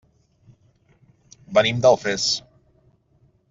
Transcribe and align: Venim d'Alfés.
Venim 1.59 1.83
d'Alfés. 1.85 2.29